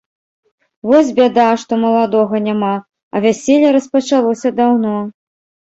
[0.91, 2.73] Вось бяда, што маладога няма,
[3.13, 4.99] а вяселле распачалося даўно.